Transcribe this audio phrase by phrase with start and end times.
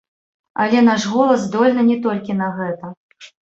[0.63, 2.85] Але наш голас здольны не толькі на гэта.